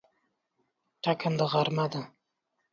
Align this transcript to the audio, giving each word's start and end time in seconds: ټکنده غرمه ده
ټکنده 1.03 1.45
غرمه 1.51 1.85
ده 1.93 2.01